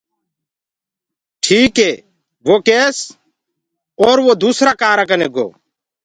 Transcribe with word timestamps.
ٺيڪ 1.43 1.75
هي 1.85 1.91
وه 2.47 2.57
ڪيس 2.67 2.97
اور 4.01 4.17
اُرو 4.21 4.25
دوُسرآ 4.41 4.71
ڪآرآ 4.81 5.03
ڪني 5.09 5.27
گو۔ 5.35 5.47